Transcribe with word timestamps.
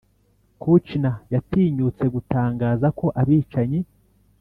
kouchner 0.61 1.15
yatinyutse 1.33 2.05
gutangaza, 2.13 2.87
ko 2.99 3.05
abicanyi 3.21 3.79